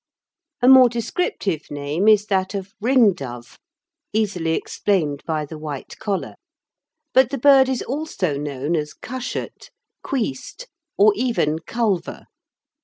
A 0.63 0.67
more 0.67 0.89
descriptive 0.89 1.69
name 1.69 2.07
is 2.07 2.25
that 2.25 2.55
of 2.55 2.73
ringdove, 2.81 3.59
easily 4.13 4.53
explained 4.53 5.21
by 5.27 5.45
the 5.45 5.59
white 5.59 5.99
collar, 5.99 6.37
but 7.13 7.29
the 7.29 7.37
bird 7.37 7.69
is 7.69 7.83
also 7.83 8.35
known 8.35 8.75
as 8.75 8.95
cushat, 8.95 9.69
queest, 10.01 10.65
or 10.97 11.13
even 11.15 11.59
culver. 11.67 12.25